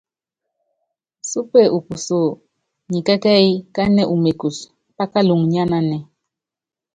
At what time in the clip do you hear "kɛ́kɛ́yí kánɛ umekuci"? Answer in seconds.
3.07-4.63